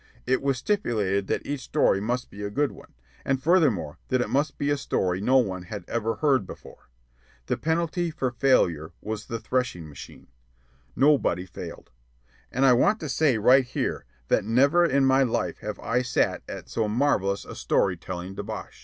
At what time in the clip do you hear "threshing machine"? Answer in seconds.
9.39-10.25